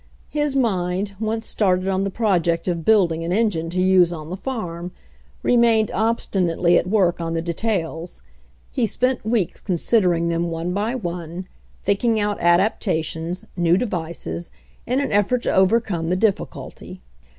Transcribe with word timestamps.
His 0.29 0.55
mind, 0.55 1.15
once 1.19 1.45
started 1.45 1.87
on 1.87 2.05
the 2.05 2.09
project 2.09 2.67
of 2.67 2.83
building 2.83 3.23
an 3.23 3.31
engine 3.31 3.69
to 3.69 3.79
use 3.79 4.11
on 4.11 4.31
the 4.31 4.35
farm, 4.35 4.91
remained 5.43 5.91
obstinately 5.93 6.75
at 6.75 6.87
work 6.89 7.21
on 7.21 7.35
the 7.35 7.41
details. 7.43 8.23
He 8.71 8.87
spent 8.87 9.23
weeks 9.23 9.61
consid 9.61 10.01
ering 10.03 10.29
them 10.29 10.49
one 10.49 10.73
by 10.73 10.95
one, 10.95 11.47
thinking 11.83 12.19
out 12.19 12.39
adaptations, 12.39 13.45
new 13.55 13.77
devices, 13.77 14.49
in 14.87 14.99
an 15.01 15.11
effort 15.11 15.43
to 15.43 15.53
overcome 15.53 16.09
the 16.09 16.17
diffi 16.17 16.49
culty. 16.49 16.97